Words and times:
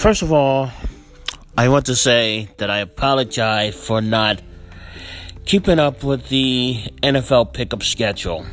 First 0.00 0.22
of 0.22 0.32
all, 0.32 0.70
I 1.58 1.68
want 1.68 1.84
to 1.84 1.94
say 1.94 2.48
that 2.56 2.70
I 2.70 2.78
apologize 2.78 3.74
for 3.74 4.00
not 4.00 4.40
keeping 5.44 5.78
up 5.78 6.02
with 6.02 6.30
the 6.30 6.82
NFL 7.02 7.52
pickup 7.52 7.82
schedule. 7.82 8.46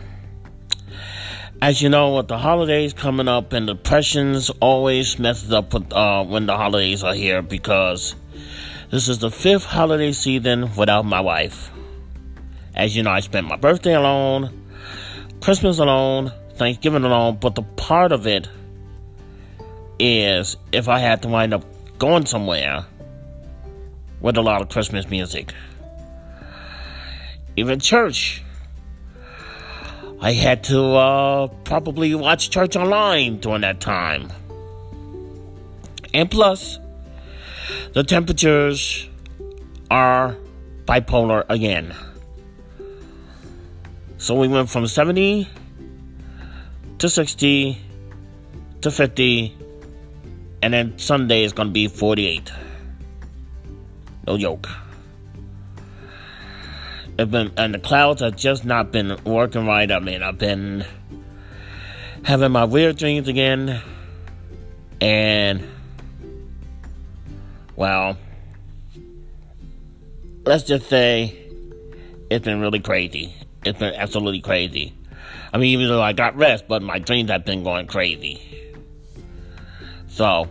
As 1.61 1.81
you 1.81 1.87
know, 1.87 2.17
with 2.17 2.27
the 2.27 2.37
holidays 2.37 2.91
coming 2.91 3.29
up 3.29 3.53
and 3.53 3.65
the 3.65 3.75
depressions 3.75 4.49
always 4.59 5.17
messes 5.19 5.53
up 5.53 5.73
with 5.73 5.93
uh, 5.93 6.25
when 6.25 6.47
the 6.47 6.57
holidays 6.57 7.01
are 7.01 7.13
here 7.13 7.41
because 7.41 8.13
this 8.91 9.07
is 9.07 9.19
the 9.19 9.31
fifth 9.31 9.63
holiday 9.63 10.11
season 10.11 10.75
without 10.75 11.05
my 11.05 11.21
wife. 11.21 11.71
As 12.75 12.93
you 12.93 13.03
know, 13.03 13.11
I 13.11 13.21
spent 13.21 13.47
my 13.47 13.55
birthday 13.55 13.93
alone, 13.93 14.67
Christmas 15.39 15.79
alone, 15.79 16.33
Thanksgiving 16.55 17.05
alone, 17.05 17.37
but 17.39 17.55
the 17.55 17.63
part 17.63 18.11
of 18.11 18.27
it 18.27 18.49
is 19.99 20.57
if 20.71 20.87
I 20.87 20.99
had 20.99 21.21
to 21.23 21.27
wind 21.27 21.53
up 21.53 21.63
going 21.97 22.25
somewhere 22.25 22.85
with 24.21 24.37
a 24.37 24.41
lot 24.41 24.61
of 24.61 24.69
Christmas 24.69 25.09
music. 25.09 25.53
Even 27.55 27.79
church. 27.79 28.43
I 30.19 30.33
had 30.33 30.63
to 30.65 30.81
uh, 30.83 31.47
probably 31.63 32.15
watch 32.15 32.49
church 32.49 32.75
online 32.75 33.37
during 33.37 33.61
that 33.61 33.79
time. 33.79 34.31
And 36.13 36.29
plus, 36.29 36.79
the 37.93 38.03
temperatures 38.03 39.07
are 39.91 40.35
bipolar 40.85 41.45
again. 41.49 41.93
So 44.17 44.33
we 44.33 44.47
went 44.47 44.69
from 44.69 44.87
70 44.87 45.47
to 46.97 47.09
60 47.09 47.77
to 48.81 48.91
50, 48.91 49.57
and 50.61 50.73
then 50.73 50.97
Sunday 50.97 51.43
is 51.43 51.53
going 51.53 51.69
to 51.69 51.73
be 51.73 51.87
48. 51.87 52.51
No 54.25 54.37
joke. 54.37 54.67
It's 57.19 57.31
been, 57.31 57.51
and 57.57 57.73
the 57.73 57.79
clouds 57.79 58.21
have 58.21 58.35
just 58.35 58.65
not 58.65 58.91
been 58.91 59.17
working 59.23 59.65
right. 59.65 59.91
I 59.91 59.99
mean, 59.99 60.21
I've 60.21 60.37
been 60.37 60.85
having 62.23 62.51
my 62.51 62.65
weird 62.65 62.97
dreams 62.97 63.27
again, 63.27 63.81
and 65.01 65.63
well, 67.75 68.17
let's 70.45 70.63
just 70.63 70.87
say 70.89 71.37
it's 72.29 72.45
been 72.45 72.59
really 72.59 72.79
crazy. 72.79 73.33
It's 73.65 73.79
been 73.79 73.95
absolutely 73.95 74.41
crazy. 74.41 74.93
I 75.53 75.57
mean, 75.57 75.69
even 75.69 75.87
though 75.87 76.01
I 76.01 76.13
got 76.13 76.35
rest, 76.35 76.67
but 76.67 76.81
my 76.83 76.99
dreams 76.99 77.31
have 77.31 77.45
been 77.45 77.63
going 77.63 77.87
crazy. 77.87 78.56
So, 80.17 80.49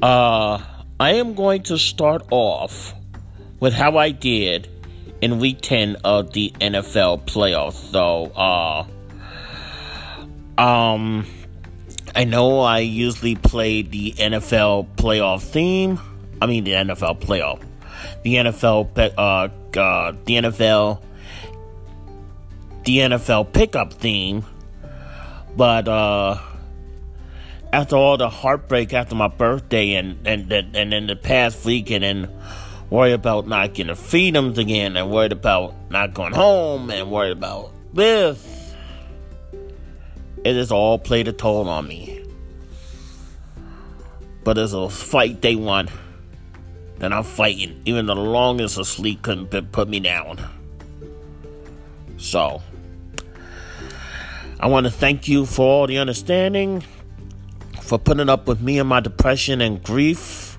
uh, 0.00 0.62
I 1.00 1.14
am 1.14 1.34
going 1.34 1.64
to 1.64 1.76
start 1.76 2.22
off 2.30 2.94
with 3.58 3.74
how 3.74 3.98
I 3.98 4.12
did 4.12 4.68
in 5.20 5.40
week 5.40 5.62
10 5.62 5.96
of 6.04 6.32
the 6.32 6.52
NFL 6.60 7.24
playoffs. 7.24 7.90
So, 7.90 8.26
uh, 8.36 8.84
um, 10.62 11.26
I 12.14 12.22
know 12.22 12.60
I 12.60 12.78
usually 12.78 13.34
play 13.34 13.82
the 13.82 14.12
NFL 14.12 14.94
playoff 14.94 15.42
theme. 15.42 15.98
I 16.40 16.46
mean, 16.46 16.62
the 16.62 16.74
NFL 16.74 17.18
playoff. 17.18 17.60
The 18.22 18.36
NFL, 18.36 18.96
uh, 18.96 19.48
uh, 19.76 20.12
the 20.24 20.36
NFL, 20.36 21.02
the 22.84 22.98
NFL 22.98 23.52
pickup 23.52 23.92
theme. 23.92 24.46
But, 25.56 25.88
uh, 25.88 26.38
after 27.72 27.96
all 27.96 28.16
the 28.16 28.28
heartbreak 28.28 28.92
after 28.92 29.14
my 29.14 29.28
birthday 29.28 29.94
and, 29.94 30.26
and, 30.26 30.52
and, 30.52 30.76
and 30.76 30.92
then 30.92 31.06
the 31.06 31.16
past 31.16 31.64
week 31.64 31.90
and 31.90 32.04
then 32.04 32.30
worried 32.90 33.12
about 33.12 33.46
not 33.48 33.72
getting 33.72 33.94
freedoms 33.94 34.58
again 34.58 34.96
and 34.96 35.10
worried 35.10 35.32
about 35.32 35.74
not 35.90 36.12
going 36.12 36.34
home 36.34 36.90
and 36.90 37.10
worried 37.10 37.32
about 37.32 37.72
this. 37.94 38.74
It 40.44 40.56
has 40.56 40.70
all 40.70 40.98
played 40.98 41.28
a 41.28 41.32
toll 41.32 41.68
on 41.68 41.88
me. 41.88 42.22
But 44.44 44.58
it's 44.58 44.72
a 44.72 44.90
fight 44.90 45.40
they 45.40 45.54
won. 45.54 45.88
Then 46.98 47.12
I'm 47.12 47.24
fighting. 47.24 47.80
Even 47.84 48.06
the 48.06 48.16
longest 48.16 48.76
of 48.76 48.86
sleep 48.86 49.22
couldn't 49.22 49.48
put 49.72 49.88
me 49.88 50.00
down. 50.00 50.38
So, 52.18 52.60
I 54.60 54.66
want 54.66 54.86
to 54.86 54.92
thank 54.92 55.26
you 55.28 55.46
for 55.46 55.66
all 55.66 55.86
the 55.86 55.98
understanding, 55.98 56.84
for 57.92 57.98
putting 57.98 58.30
up 58.30 58.48
with 58.48 58.62
me 58.62 58.78
and 58.78 58.88
my 58.88 59.00
depression 59.00 59.60
and 59.60 59.84
grief 59.84 60.56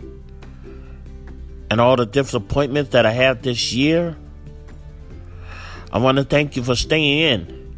and 1.71 1.81
all 1.81 1.95
the 1.95 2.05
disappointments 2.05 2.91
that 2.91 3.07
I 3.07 3.11
have 3.11 3.41
this 3.41 3.73
year. 3.73 4.15
I 5.91 5.97
want 5.97 6.19
to 6.19 6.25
thank 6.25 6.55
you 6.55 6.61
for 6.61 6.75
staying 6.75 7.21
in 7.21 7.75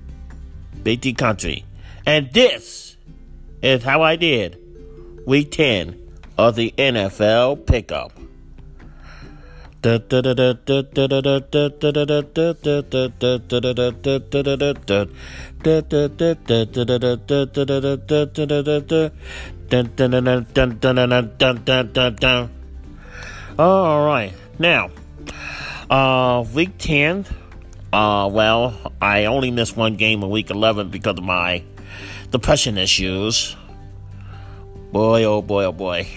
Big 0.84 1.00
D 1.00 1.14
Country. 1.14 1.64
And 2.06 2.34
this 2.34 2.98
is 3.62 3.82
how 3.82 4.02
I 4.02 4.18
did 4.18 4.60
week 5.26 5.52
10 5.52 6.06
of 6.38 6.58
the 6.58 6.74
NFL 6.78 7.66
pickup. 7.66 8.12
All 23.59 24.06
right. 24.07 24.34
Now, 24.57 24.90
uh, 25.90 26.44
week 26.52 26.79
10, 26.79 27.25
uh, 27.94 28.28
well, 28.31 28.91
I 29.00 29.25
only 29.25 29.52
missed 29.52 29.78
one 29.78 29.97
game 29.97 30.23
in 30.23 30.31
week 30.31 30.50
11 30.50 30.90
because 30.90 31.19
of 31.19 31.23
my 31.23 31.63
depression 32.31 32.79
issues. 32.79 33.56
Boy, 34.91 35.25
oh 35.25 35.44
boy, 35.44 35.66
oh 35.66 35.72
boy. 35.72 36.07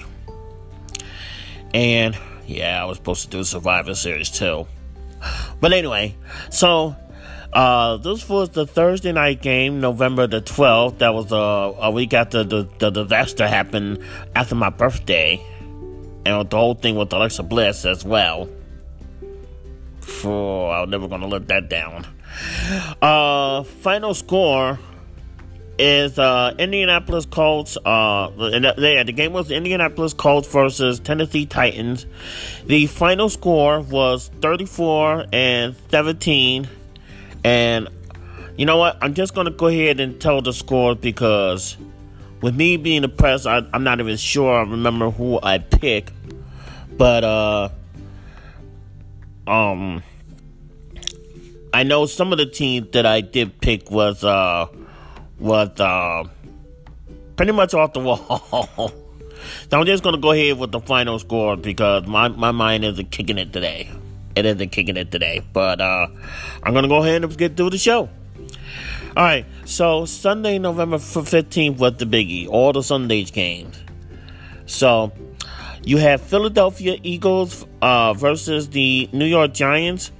And, 1.74 2.16
yeah, 2.48 2.82
I 2.82 2.86
was 2.86 2.96
supposed 2.96 3.22
to 3.24 3.28
do 3.28 3.44
Survivor 3.44 3.94
Series 3.94 4.30
too. 4.30 4.66
But 5.60 5.72
anyway, 5.72 6.16
so, 6.50 6.96
uh, 7.52 7.98
this 7.98 8.28
was 8.28 8.50
the 8.50 8.66
Thursday 8.66 9.12
night 9.12 9.42
game, 9.42 9.80
November 9.80 10.26
the 10.26 10.40
12th. 10.40 10.98
That 10.98 11.12
was 11.12 11.30
uh, 11.30 11.74
a 11.78 11.90
week 11.90 12.14
after 12.14 12.44
the, 12.44 12.68
the 12.78 12.90
disaster 12.90 13.46
happened 13.46 14.02
after 14.34 14.54
my 14.54 14.70
birthday 14.70 15.44
and 16.24 16.48
the 16.48 16.56
whole 16.56 16.74
thing 16.74 16.96
with 16.96 17.12
Alexa 17.12 17.42
Bliss 17.42 17.84
as 17.84 18.04
well. 18.04 18.48
Oh, 20.24 20.70
I'm 20.70 20.88
never 20.88 21.06
gonna 21.06 21.28
let 21.28 21.48
that 21.48 21.68
down. 21.68 22.06
Uh, 23.02 23.62
final 23.62 24.14
score 24.14 24.78
is 25.78 26.18
uh, 26.18 26.54
Indianapolis 26.58 27.26
Colts. 27.26 27.78
Uh, 27.84 28.30
the, 28.30 29.04
the 29.06 29.12
game 29.12 29.32
was 29.32 29.50
Indianapolis 29.50 30.12
Colts 30.12 30.48
versus 30.48 30.98
Tennessee 31.00 31.46
Titans. 31.46 32.06
The 32.66 32.86
final 32.86 33.28
score 33.28 33.80
was 33.80 34.28
34 34.40 35.26
and 35.32 35.76
17. 35.90 36.68
And 37.44 37.88
you 38.56 38.66
know 38.66 38.76
what? 38.76 38.98
I'm 39.00 39.14
just 39.14 39.34
gonna 39.34 39.52
go 39.52 39.68
ahead 39.68 40.00
and 40.00 40.20
tell 40.20 40.42
the 40.42 40.52
score 40.52 40.96
because 40.96 41.76
with 42.40 42.56
me 42.56 42.76
being 42.76 43.02
depressed, 43.02 43.46
I, 43.46 43.62
I'm 43.72 43.84
not 43.84 44.00
even 44.00 44.16
sure 44.16 44.58
I 44.58 44.62
remember 44.62 45.10
who 45.10 45.38
I 45.40 45.58
picked. 45.58 46.12
But 46.96 47.22
uh 47.22 47.68
um 49.46 50.02
I 51.72 51.84
know 51.84 52.06
some 52.06 52.32
of 52.32 52.38
the 52.38 52.46
teams 52.46 52.90
that 52.92 53.06
I 53.06 53.20
did 53.20 53.60
pick 53.60 53.90
was 53.90 54.24
uh 54.24 54.66
was 55.38 55.78
uh 55.80 56.24
pretty 57.36 57.52
much 57.52 57.74
off 57.74 57.92
the 57.92 58.00
wall. 58.08 58.92
so 59.70 59.80
I'm 59.80 59.86
just 59.86 60.02
gonna 60.02 60.18
go 60.18 60.32
ahead 60.32 60.58
with 60.58 60.72
the 60.72 60.80
final 60.80 61.18
score 61.18 61.56
because 61.56 62.06
my, 62.06 62.28
my 62.28 62.50
mind 62.50 62.84
isn't 62.84 63.10
kicking 63.10 63.38
it 63.38 63.52
today. 63.52 63.90
It 64.36 64.46
isn't 64.46 64.70
kicking 64.70 64.96
it 64.96 65.10
today. 65.10 65.42
But 65.52 65.80
uh 65.80 66.08
I'm 66.62 66.74
gonna 66.74 66.88
go 66.88 67.02
ahead 67.02 67.24
and 67.24 67.36
get 67.36 67.56
through 67.56 67.70
the 67.70 67.78
show. 67.78 68.08
Alright, 69.16 69.46
so 69.64 70.04
Sunday, 70.04 70.58
November 70.58 70.98
15th 70.98 71.78
was 71.78 71.96
the 71.96 72.04
biggie. 72.04 72.46
All 72.48 72.72
the 72.72 72.82
Sundays 72.82 73.32
games. 73.32 73.82
So 74.66 75.12
you 75.82 75.96
have 75.96 76.20
Philadelphia 76.20 76.98
Eagles 77.02 77.66
uh, 77.80 78.12
versus 78.12 78.68
the 78.68 79.08
New 79.12 79.24
York 79.24 79.54
Giants, 79.54 80.12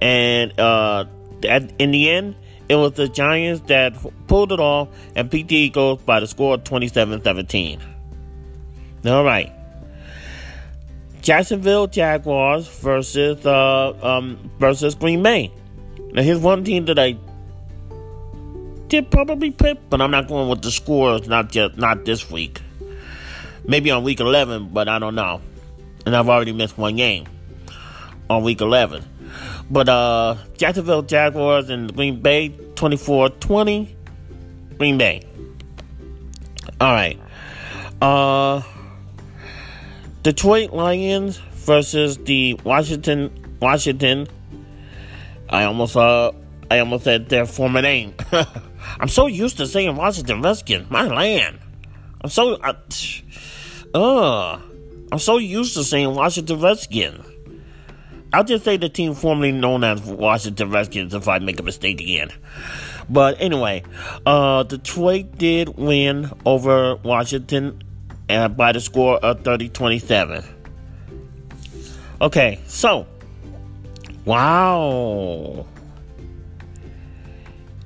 and 0.00 0.58
uh, 0.58 1.04
at, 1.48 1.72
in 1.80 1.92
the 1.92 2.10
end, 2.10 2.34
it 2.72 2.76
was 2.76 2.92
the 2.92 3.06
Giants 3.06 3.62
that 3.66 3.94
pulled 4.26 4.50
it 4.50 4.60
off 4.60 4.88
and 5.14 5.28
beat 5.28 5.48
the 5.48 5.56
Eagles 5.56 6.00
by 6.02 6.20
the 6.20 6.26
score 6.26 6.54
of 6.54 6.64
27-17. 6.64 7.80
All 9.04 9.24
right. 9.24 9.52
Jacksonville 11.20 11.86
Jaguars 11.86 12.66
versus 12.66 13.44
uh, 13.44 13.92
um, 14.02 14.50
versus 14.58 14.94
Green 14.94 15.22
Bay. 15.22 15.52
Now 16.12 16.22
here's 16.22 16.40
one 16.40 16.64
team 16.64 16.86
that 16.86 16.98
I 16.98 17.16
did 18.88 19.10
probably 19.10 19.50
pick, 19.50 19.78
but 19.90 20.00
I'm 20.00 20.10
not 20.10 20.28
going 20.28 20.48
with 20.48 20.62
the 20.62 20.70
scores. 20.70 21.28
Not 21.28 21.50
just 21.50 21.76
not 21.76 22.06
this 22.06 22.30
week 22.30 22.62
Maybe 23.66 23.90
on 23.90 24.02
week 24.02 24.20
11, 24.20 24.70
but 24.72 24.88
I 24.88 24.98
don't 24.98 25.14
know. 25.14 25.40
And 26.04 26.16
I've 26.16 26.28
already 26.28 26.52
missed 26.52 26.76
one 26.76 26.96
game 26.96 27.26
on 28.28 28.42
week 28.42 28.60
11. 28.60 29.04
But 29.72 29.88
uh, 29.88 30.36
Jacksonville 30.58 31.00
Jaguars 31.00 31.70
and 31.70 31.94
Green 31.96 32.20
Bay 32.20 32.50
24 32.76 33.30
20. 33.30 33.96
Green 34.76 34.98
Bay. 34.98 35.22
All 36.78 36.92
right. 36.92 37.18
Uh, 38.02 38.60
Detroit 40.22 40.72
Lions 40.74 41.38
versus 41.38 42.18
the 42.18 42.54
Washington 42.64 43.56
Washington. 43.62 44.28
I 45.48 45.64
almost 45.64 45.96
uh 45.96 46.32
I 46.70 46.80
almost 46.80 47.04
said 47.04 47.30
their 47.30 47.46
former 47.46 47.80
name. 47.80 48.14
I'm 49.00 49.08
so 49.08 49.26
used 49.26 49.56
to 49.56 49.66
saying 49.66 49.96
Washington 49.96 50.42
Redskins, 50.42 50.90
my 50.90 51.06
land. 51.06 51.58
I'm 52.20 52.28
so 52.28 52.56
uh, 52.56 52.74
uh 53.94 54.60
I'm 55.10 55.18
so 55.18 55.38
used 55.38 55.74
to 55.74 55.84
saying 55.84 56.14
Washington 56.14 56.60
Redskins. 56.60 57.31
I'll 58.32 58.44
just 58.44 58.64
say 58.64 58.78
the 58.78 58.88
team 58.88 59.14
formerly 59.14 59.52
known 59.52 59.84
as 59.84 60.00
Washington 60.00 60.70
Redskins 60.70 61.12
if 61.12 61.28
I 61.28 61.38
make 61.38 61.60
a 61.60 61.62
mistake 61.62 62.00
again. 62.00 62.30
But 63.08 63.40
anyway, 63.40 63.84
uh, 64.24 64.62
Detroit 64.62 65.36
did 65.36 65.76
win 65.76 66.30
over 66.46 66.96
Washington 66.96 67.82
uh, 68.30 68.48
by 68.48 68.72
the 68.72 68.80
score 68.80 69.18
of 69.18 69.42
30 69.44 69.68
27. 69.68 70.44
Okay, 72.22 72.60
so, 72.66 73.06
wow. 74.24 75.66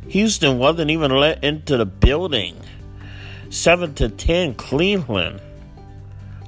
Houston 0.09 0.59
wasn't 0.59 0.91
even 0.91 1.11
let 1.11 1.43
into 1.43 1.77
the 1.77 1.87
building. 1.87 2.55
7 3.51 3.95
to 3.95 4.09
10, 4.09 4.55
Cleveland. 4.55 5.41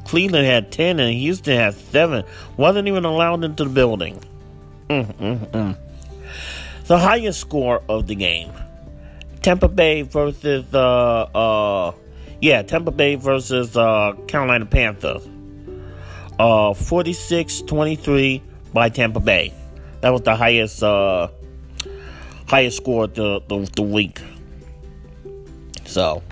Cleveland 0.09 0.47
had 0.47 0.73
10 0.73 1.01
and 1.01 1.13
Houston 1.13 1.55
had 1.55 1.75
7. 1.75 2.25
Wasn't 2.57 2.89
even 2.89 3.05
allowed 3.05 3.45
into 3.45 3.65
the 3.65 3.71
building. 3.71 4.19
Mm, 4.89 5.15
mm, 5.17 5.47
mm. 5.51 5.77
The 6.87 6.99
highest 6.99 7.41
score 7.41 7.83
of 7.91 8.07
the 8.07 8.15
game 8.15 8.51
Tampa 9.43 9.69
Bay 9.69 10.01
versus, 10.01 10.65
uh, 10.73 10.79
uh, 11.35 11.93
yeah, 12.41 12.63
Tampa 12.63 12.91
Bay 12.91 13.17
versus 13.17 13.77
uh, 13.77 14.15
Carolina 14.27 14.65
Panthers. 14.65 15.29
Uh, 16.39 16.73
46 16.73 17.61
23 17.63 18.43
by 18.73 18.89
Tampa 18.89 19.21
Bay. 19.21 19.53
That 20.01 20.09
was 20.11 20.23
the 20.23 20.35
highest, 20.35 20.83
uh, 20.83 21.29
highest 22.47 22.79
score 22.79 23.05
of 23.05 23.15
the, 23.15 23.43
the, 23.47 23.71
the 23.77 23.83
week. 23.83 24.23
So, 25.85 26.23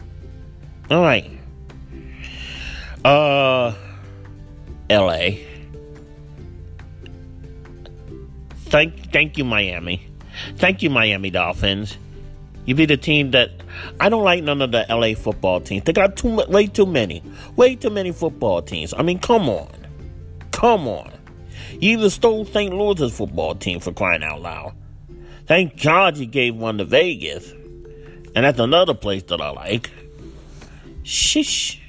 all 0.90 1.02
right. 1.02 1.35
Uh, 3.06 3.72
LA. 4.90 5.28
Thank, 8.64 9.12
thank 9.12 9.38
you, 9.38 9.44
Miami. 9.44 10.08
Thank 10.56 10.82
you, 10.82 10.90
Miami 10.90 11.30
Dolphins. 11.30 11.96
You 12.64 12.74
be 12.74 12.84
the 12.84 12.96
team 12.96 13.30
that 13.30 13.52
I 14.00 14.08
don't 14.08 14.24
like 14.24 14.42
none 14.42 14.60
of 14.60 14.72
the 14.72 14.84
LA 14.88 15.14
football 15.14 15.60
teams. 15.60 15.84
They 15.84 15.92
got 15.92 16.16
too 16.16 16.34
way 16.48 16.66
too 16.66 16.84
many, 16.84 17.22
way 17.54 17.76
too 17.76 17.90
many 17.90 18.10
football 18.10 18.60
teams. 18.60 18.92
I 18.92 19.02
mean, 19.02 19.20
come 19.20 19.48
on, 19.48 19.70
come 20.50 20.88
on. 20.88 21.12
You 21.78 21.92
even 21.92 22.10
stole 22.10 22.44
St. 22.44 22.74
Louis's 22.74 23.16
football 23.16 23.54
team 23.54 23.78
for 23.78 23.92
crying 23.92 24.24
out 24.24 24.42
loud. 24.42 24.74
Thank 25.46 25.80
God 25.80 26.16
you 26.16 26.26
gave 26.26 26.56
one 26.56 26.78
to 26.78 26.84
Vegas, 26.84 27.52
and 28.34 28.44
that's 28.44 28.58
another 28.58 28.94
place 28.94 29.22
that 29.24 29.40
I 29.40 29.50
like. 29.50 29.92
Shish 31.04 31.80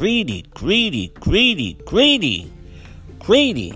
greedy, 0.00 0.40
greedy, 0.54 1.08
greedy, 1.20 1.74
greedy, 1.84 2.50
greedy. 3.18 3.74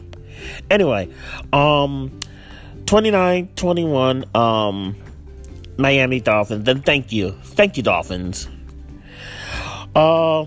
Anyway, 0.70 1.06
um, 1.52 2.18
29 2.86 3.48
21, 3.54 4.24
um, 4.34 4.96
Miami 5.76 6.20
Dolphins. 6.20 6.64
Then 6.64 6.80
thank 6.80 7.12
you. 7.12 7.32
Thank 7.42 7.76
you, 7.76 7.82
Dolphins. 7.82 8.48
Uh, 9.94 10.46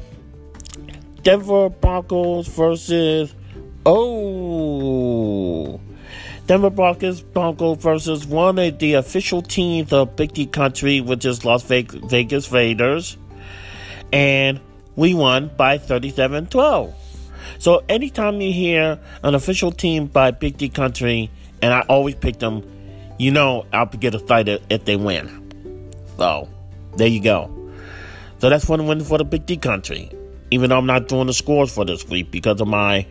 Denver 1.22 1.70
Broncos 1.70 2.48
versus. 2.48 3.36
Oh. 3.86 5.80
Denver 6.48 6.72
Broncos, 6.72 7.22
Broncos 7.22 7.78
versus 7.78 8.26
one 8.26 8.58
of 8.58 8.80
the 8.80 8.96
official 8.96 9.44
teams 9.44 9.94
of 9.94 10.16
Big 10.16 10.34
D 10.34 10.48
Country, 10.48 11.02
which 11.02 11.24
is 11.24 11.46
Las 11.46 11.62
Vegas 11.62 12.52
Raiders. 12.52 13.16
And 14.12 14.60
we 14.98 15.14
won 15.14 15.50
by 15.56 15.78
37 15.78 16.48
12. 16.48 16.94
So 17.60 17.84
anytime 17.88 18.42
you 18.42 18.52
hear 18.52 19.00
an 19.24 19.36
official 19.36 19.72
team 19.72 20.08
by 20.08 20.32
Big 20.32 20.58
D 20.58 20.68
Country, 20.68 21.32
and 21.62 21.74
I 21.74 21.82
always 21.82 22.16
pick 22.16 22.40
them, 22.40 22.64
you 23.18 23.32
know 23.32 23.66
I'll 23.72 23.86
get 23.86 24.14
excited 24.14 24.66
if 24.70 24.84
they 24.84 24.98
win. 24.98 25.94
So 26.18 26.50
there 26.98 27.08
you 27.08 27.22
go. 27.22 27.54
So 28.40 28.50
that's 28.50 28.68
one 28.68 28.86
win 28.88 29.04
for 29.04 29.18
the 29.18 29.24
Big 29.24 29.46
D 29.46 29.56
Country. 29.56 30.12
Even 30.52 30.70
though 30.70 30.78
I'm 30.78 30.86
not 30.86 31.08
doing 31.08 31.28
the 31.28 31.34
scores 31.34 31.74
for 31.74 31.86
this 31.86 32.08
week 32.08 32.32
because 32.32 32.60
of 32.60 32.68
my 32.68 33.06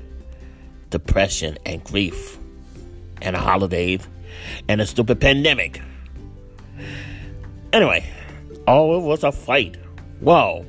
depression 0.90 1.58
and 1.66 1.82
grief 1.84 2.38
and 3.20 3.36
the 3.36 3.40
holidays 3.40 4.06
and 4.68 4.80
a 4.80 4.86
stupid 4.86 5.20
pandemic. 5.20 5.80
Anyway, 7.72 8.08
oh, 8.66 8.98
it 8.98 9.02
was 9.02 9.22
a 9.22 9.32
fight. 9.32 9.76
Whoa. 10.20 10.64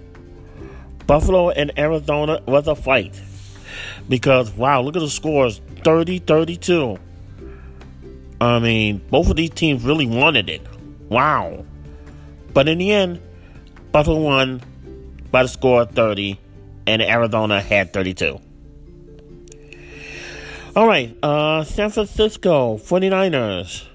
Buffalo 1.07 1.49
and 1.49 1.71
Arizona 1.79 2.41
was 2.45 2.67
a 2.67 2.75
fight. 2.75 3.19
Because, 4.09 4.51
wow, 4.51 4.81
look 4.81 4.95
at 4.95 4.99
the 4.99 5.09
scores 5.09 5.61
30 5.83 6.19
32. 6.19 6.99
I 8.39 8.59
mean, 8.59 9.01
both 9.09 9.29
of 9.29 9.35
these 9.35 9.49
teams 9.49 9.83
really 9.83 10.05
wanted 10.05 10.49
it. 10.49 10.61
Wow. 11.09 11.65
But 12.53 12.67
in 12.67 12.77
the 12.77 12.91
end, 12.91 13.21
Buffalo 13.91 14.21
won 14.21 14.61
by 15.31 15.43
the 15.43 15.49
score 15.49 15.83
of 15.83 15.91
30, 15.91 16.39
and 16.85 17.01
Arizona 17.01 17.61
had 17.61 17.93
32. 17.93 18.39
All 20.75 20.87
right, 20.87 21.17
uh, 21.23 21.63
San 21.63 21.89
Francisco 21.89 22.77
49ers 22.77 23.87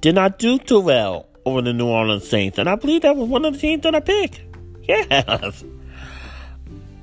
did 0.00 0.14
not 0.14 0.38
do 0.38 0.58
too 0.58 0.80
well 0.80 1.26
over 1.44 1.60
the 1.60 1.74
New 1.74 1.86
Orleans 1.86 2.26
Saints, 2.26 2.58
and 2.58 2.68
I 2.68 2.76
believe 2.76 3.02
that 3.02 3.16
was 3.16 3.28
one 3.28 3.44
of 3.44 3.52
the 3.52 3.58
teams 3.58 3.82
that 3.82 3.94
I 3.94 4.00
picked. 4.00 4.40
Yes. 4.86 5.64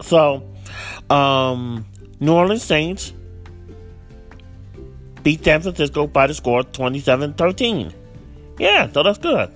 So, 0.02 0.44
um, 1.10 1.86
New 2.20 2.34
Orleans 2.34 2.64
Saints 2.64 3.14
beat 5.24 5.44
San 5.44 5.62
Francisco 5.62 6.08
by 6.08 6.28
the 6.28 6.34
score 6.34 6.64
27 6.64 7.34
13. 7.34 7.94
Yeah, 8.60 8.92
so 8.92 9.04
that's 9.04 9.18
good. 9.18 9.52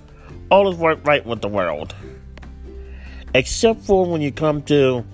All 0.50 0.70
is 0.70 0.78
right 0.78 1.26
with 1.26 1.40
the 1.40 1.48
world. 1.48 1.94
Except 3.34 3.82
for 3.82 4.06
when 4.06 4.22
you 4.22 4.32
come 4.32 4.62
to 4.62 5.04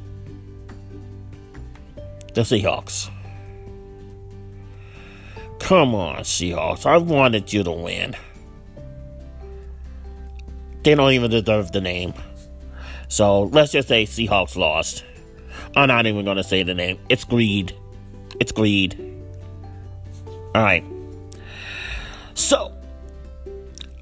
the 2.34 2.42
Seahawks. 2.42 3.10
Come 5.58 5.94
on, 5.94 6.20
Seahawks. 6.20 6.86
I 6.86 6.96
wanted 6.96 7.52
you 7.52 7.62
to 7.62 7.70
win. 7.70 8.16
They 10.82 10.94
don't 10.94 11.12
even 11.12 11.30
deserve 11.30 11.72
the 11.72 11.80
name. 11.80 12.14
So 13.08 13.44
let's 13.44 13.72
just 13.72 13.88
say 13.88 14.04
Seahawks 14.04 14.56
lost. 14.56 15.04
I'm 15.74 15.88
not 15.88 16.06
even 16.06 16.24
going 16.24 16.36
to 16.36 16.44
say 16.44 16.62
the 16.62 16.74
name. 16.74 16.98
It's 17.08 17.24
greed. 17.24 17.74
It's 18.40 18.52
greed. 18.52 18.98
All 20.54 20.62
right. 20.62 20.84
So, 22.34 22.74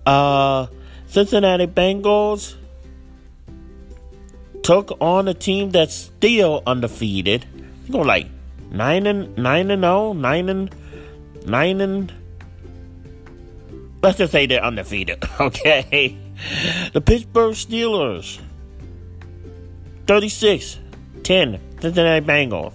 uh, 0.07 0.67
Cincinnati 1.07 1.67
Bengals 1.67 2.57
took 4.63 4.97
on 5.01 5.29
a 5.29 5.35
team 5.35 5.71
that's 5.71 5.95
still 5.95 6.63
undefeated. 6.67 7.47
You 7.87 7.93
go 7.93 8.01
like 8.01 8.27
nine 8.71 9.07
and 9.07 9.37
nine 9.37 9.71
and 9.71 9.85
oh, 9.85 10.13
nine 10.13 10.49
and 10.49 10.75
nine 11.47 11.81
and. 11.81 12.13
Let's 14.03 14.17
just 14.19 14.33
say 14.33 14.47
they're 14.47 14.65
undefeated. 14.65 15.23
Okay, 15.41 16.17
the 16.93 17.01
Pittsburgh 17.01 17.55
Steelers, 17.55 18.41
thirty-six 20.07 20.79
10, 21.23 21.61
Cincinnati 21.81 22.25
Bengals. 22.27 22.73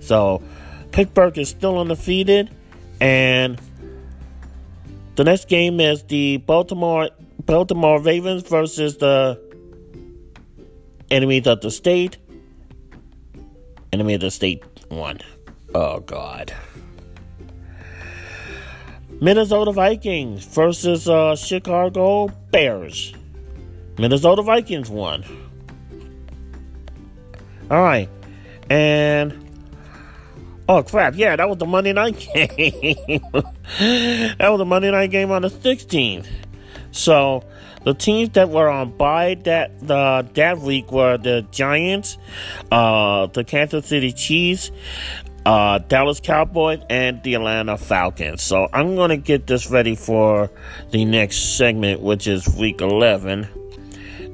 So 0.00 0.42
Pittsburgh 0.92 1.36
is 1.38 1.48
still 1.48 1.78
undefeated, 1.78 2.50
and 3.00 3.60
the 5.16 5.24
next 5.24 5.48
game 5.48 5.80
is 5.80 6.02
the 6.04 6.38
Baltimore 6.38 7.10
Baltimore 7.46 8.00
Ravens 8.00 8.42
versus 8.42 8.96
the 8.98 9.40
enemies 11.10 11.46
of 11.46 11.60
the 11.60 11.70
state. 11.70 12.18
Enemy 13.92 14.14
of 14.14 14.20
the 14.20 14.30
state 14.30 14.64
one. 14.88 15.20
Oh 15.74 16.00
God. 16.00 16.52
Minnesota 19.20 19.72
Vikings 19.72 20.44
versus 20.44 21.08
uh, 21.08 21.36
Chicago 21.36 22.28
Bears. 22.50 23.14
Minnesota 23.96 24.42
Vikings 24.42 24.90
won. 24.90 25.24
All 27.70 27.82
right. 27.82 28.08
And 28.68 29.44
oh 30.68 30.82
crap, 30.82 31.14
yeah, 31.16 31.36
that 31.36 31.48
was 31.48 31.58
the 31.58 31.66
Monday 31.66 31.92
night 31.92 32.18
game. 32.34 32.96
that 33.78 34.48
was 34.48 34.58
the 34.58 34.64
Monday 34.64 34.90
night 34.90 35.10
game 35.10 35.30
on 35.30 35.42
the 35.42 35.48
16th. 35.48 36.26
So 36.92 37.42
the 37.84 37.94
teams 37.94 38.30
that 38.30 38.50
were 38.50 38.68
on 38.68 38.96
bye 38.96 39.36
that 39.44 39.80
the 39.80 40.26
that 40.34 40.58
week 40.58 40.90
were 40.90 41.18
the 41.18 41.46
Giants, 41.50 42.16
uh, 42.70 43.26
the 43.26 43.44
Kansas 43.44 43.86
City 43.86 44.12
Chiefs, 44.12 44.70
uh, 45.44 45.78
Dallas 45.78 46.20
Cowboys, 46.20 46.80
and 46.88 47.22
the 47.22 47.34
Atlanta 47.34 47.76
Falcons. 47.76 48.42
So 48.42 48.68
I'm 48.72 48.96
gonna 48.96 49.16
get 49.16 49.46
this 49.46 49.70
ready 49.70 49.96
for 49.96 50.50
the 50.90 51.04
next 51.04 51.56
segment, 51.56 52.00
which 52.00 52.26
is 52.26 52.48
week 52.56 52.80
11 52.80 53.48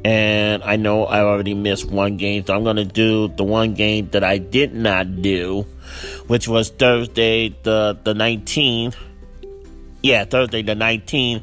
and 0.04 0.62
I 0.62 0.76
know 0.76 1.04
I 1.04 1.21
already 1.21 1.54
missed 1.54 1.90
one 1.90 2.16
game, 2.16 2.45
so 2.45 2.54
I'm 2.54 2.64
going 2.64 2.76
to 2.76 2.85
do 2.85 3.28
the 3.28 3.45
one 3.45 3.75
game 3.75 4.09
that 4.11 4.25
I 4.25 4.38
did 4.38 4.75
not 4.75 5.23
do, 5.23 5.66
which 6.26 6.49
was 6.49 6.71
Thursday 6.71 7.50
the 7.62 7.99
the 8.02 8.14
19th. 8.14 8.97
Yeah, 10.02 10.25
Thursday 10.25 10.62
the 10.62 10.75
19th. 10.75 11.42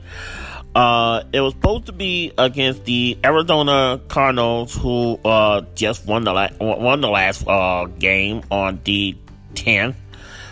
Uh, 0.74 1.24
it 1.34 1.42
was 1.42 1.54
supposed 1.54 1.88
to 1.88 1.92
be 1.92 2.32
against 2.38 2.86
the 2.86 3.18
Arizona 3.24 4.00
Cardinals, 4.08 4.76
who 4.76 5.20
uh, 5.26 5.62
just 5.76 6.06
won 6.06 6.24
the 6.24 6.34
la- 6.34 6.50
won 6.60 7.02
the 7.02 7.10
last 7.10 7.48
uh, 7.48 7.86
game 7.86 8.44
on 8.52 8.80
the 8.84 9.16
10th, 9.54 9.96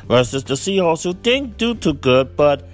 versus 0.07 0.43
the 0.43 0.55
Seahawks, 0.55 1.03
who 1.03 1.13
didn't 1.13 1.57
do 1.57 1.75
too 1.75 1.93
good, 1.93 2.35
but 2.35 2.67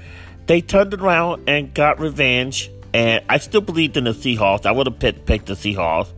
they 0.48 0.62
turned 0.62 0.94
around 0.94 1.48
and 1.48 1.74
got 1.74 2.00
revenge 2.00 2.70
and 2.94 3.24
I 3.30 3.38
still 3.38 3.62
believed 3.62 3.98
in 3.98 4.06
the 4.06 4.12
Seahawks. 4.12 4.66
I 4.66 4.72
would 4.72 4.88
have 4.88 5.00
picked, 5.00 5.46
the 5.46 5.54
Seahawks, 5.54 6.12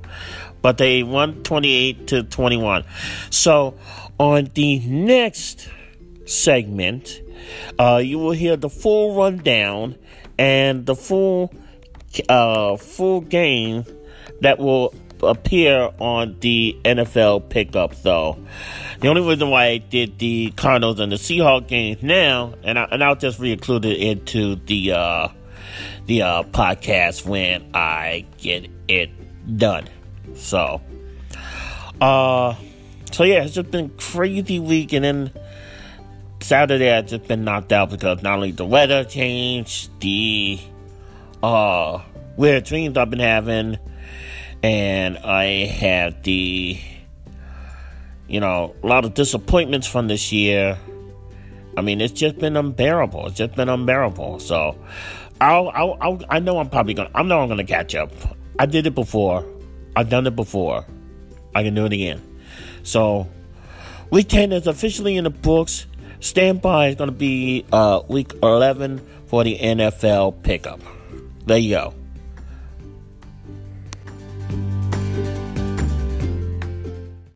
but 0.61 0.77
they 0.77 1.03
won 1.03 1.43
28 1.43 2.07
to 2.07 2.23
21. 2.23 2.85
So 3.29 3.75
on 4.19 4.49
the 4.53 4.79
next 4.79 5.69
segment, 6.25 7.21
uh, 7.77 8.01
you 8.03 8.19
will 8.19 8.31
hear 8.31 8.55
the 8.55 8.69
full 8.69 9.15
rundown 9.15 9.97
and 10.37 10.85
the 10.85 10.95
full 10.95 11.53
uh, 12.29 12.77
full 12.77 13.21
game 13.21 13.85
that 14.41 14.59
will 14.59 14.93
appear 15.21 15.89
on 15.99 16.37
the 16.39 16.77
NFL 16.83 17.49
pickup. 17.49 17.95
So 17.95 18.37
the 18.99 19.07
only 19.07 19.21
reason 19.21 19.49
why 19.49 19.65
I 19.65 19.77
did 19.77 20.19
the 20.19 20.51
Cardinals 20.55 20.99
and 20.99 21.11
the 21.11 21.17
Seahawks 21.17 21.67
games 21.67 22.03
now, 22.03 22.53
and 22.63 22.77
I, 22.77 22.83
and 22.91 23.03
I'll 23.03 23.15
just 23.15 23.39
re-include 23.39 23.85
it 23.85 23.97
into 23.97 24.55
the 24.55 24.91
uh, 24.91 25.27
the 26.05 26.21
uh, 26.21 26.43
podcast 26.43 27.25
when 27.25 27.71
I 27.73 28.25
get 28.37 28.69
it 28.87 29.57
done. 29.57 29.87
So, 30.35 30.81
uh, 32.01 32.55
so 33.11 33.23
yeah, 33.23 33.43
it's 33.43 33.53
just 33.53 33.71
been 33.71 33.89
crazy 33.97 34.59
week, 34.59 34.93
and 34.93 35.05
then 35.05 35.31
Saturday 36.41 36.91
I've 36.91 37.07
just 37.07 37.27
been 37.27 37.43
knocked 37.43 37.71
out 37.71 37.89
because 37.89 38.21
not 38.21 38.35
only 38.35 38.51
the 38.51 38.65
weather 38.65 39.03
changed, 39.03 39.89
the 39.99 40.59
uh 41.41 42.01
weird 42.37 42.63
dreams 42.63 42.97
I've 42.97 43.09
been 43.09 43.19
having, 43.19 43.77
and 44.61 45.17
I 45.17 45.65
had 45.65 46.23
the 46.23 46.79
you 48.27 48.39
know 48.39 48.75
a 48.83 48.87
lot 48.87 49.05
of 49.05 49.13
disappointments 49.13 49.87
from 49.87 50.07
this 50.07 50.31
year. 50.31 50.77
I 51.75 51.81
mean, 51.81 52.01
it's 52.01 52.13
just 52.13 52.37
been 52.37 52.55
unbearable. 52.55 53.27
It's 53.27 53.37
just 53.37 53.55
been 53.55 53.69
unbearable. 53.69 54.39
So, 54.39 54.77
I'll, 55.41 55.69
I'll, 55.69 55.97
I'll, 55.99 56.21
i 56.29 56.39
know 56.39 56.59
I'm 56.59 56.69
probably 56.69 56.93
gonna, 56.93 57.09
I 57.13 57.23
know 57.23 57.41
I'm 57.41 57.49
gonna 57.49 57.63
catch 57.63 57.95
up. 57.95 58.11
I 58.59 58.65
did 58.65 58.85
it 58.87 58.95
before. 58.95 59.45
I've 59.95 60.09
done 60.09 60.27
it 60.27 60.35
before. 60.35 60.85
I 61.55 61.63
can 61.63 61.75
do 61.75 61.85
it 61.85 61.93
again. 61.93 62.21
So, 62.83 63.27
week 64.09 64.29
10 64.29 64.51
is 64.51 64.67
officially 64.67 65.17
in 65.17 65.23
the 65.23 65.29
books. 65.29 65.85
Standby 66.19 66.89
is 66.89 66.95
gonna 66.95 67.11
be 67.11 67.65
uh, 67.71 68.01
week 68.07 68.33
11 68.41 69.01
for 69.25 69.43
the 69.43 69.57
NFL 69.57 70.43
pickup. 70.43 70.79
There 71.45 71.57
you 71.57 71.71
go. 71.71 71.93